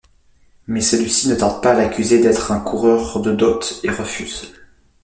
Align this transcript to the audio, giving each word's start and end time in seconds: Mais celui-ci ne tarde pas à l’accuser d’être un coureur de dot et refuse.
Mais 0.65 0.81
celui-ci 0.81 1.29
ne 1.29 1.35
tarde 1.35 1.61
pas 1.61 1.73
à 1.73 1.75
l’accuser 1.75 2.19
d’être 2.19 2.51
un 2.51 2.59
coureur 2.59 3.21
de 3.21 3.35
dot 3.35 3.79
et 3.83 3.91
refuse. 3.91 4.51